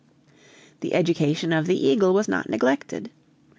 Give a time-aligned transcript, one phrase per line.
[0.79, 3.11] The education of the eagle was not neglected.